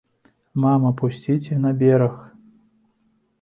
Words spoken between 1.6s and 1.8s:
на